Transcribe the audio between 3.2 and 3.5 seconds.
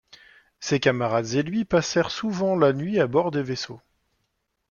des